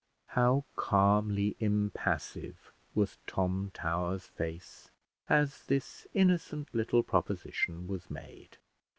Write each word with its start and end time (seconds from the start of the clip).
How 0.29 0.63
calmly 0.75 1.55
impassive 1.59 2.71
was 2.95 3.19
Tom 3.27 3.69
Towers' 3.71 4.25
face, 4.25 4.89
as 5.29 5.63
this 5.67 6.07
innocent 6.15 6.73
little 6.73 7.03
proposition 7.03 7.87
was 7.87 8.09
made! 8.09 8.57